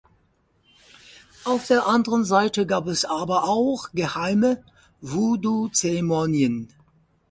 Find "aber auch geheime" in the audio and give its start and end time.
3.05-4.63